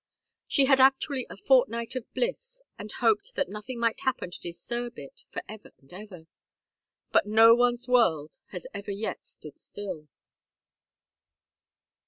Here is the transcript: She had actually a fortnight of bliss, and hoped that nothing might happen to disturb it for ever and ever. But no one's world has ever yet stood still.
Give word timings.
She 0.47 0.65
had 0.65 0.79
actually 0.79 1.27
a 1.29 1.37
fortnight 1.37 1.95
of 1.95 2.11
bliss, 2.15 2.59
and 2.75 2.91
hoped 2.91 3.35
that 3.35 3.49
nothing 3.49 3.77
might 3.77 3.99
happen 3.99 4.31
to 4.31 4.39
disturb 4.41 4.97
it 4.97 5.25
for 5.31 5.43
ever 5.47 5.73
and 5.77 5.93
ever. 5.93 6.25
But 7.11 7.27
no 7.27 7.53
one's 7.53 7.87
world 7.87 8.31
has 8.47 8.65
ever 8.73 8.89
yet 8.89 9.23
stood 9.27 9.59
still. 9.59 10.07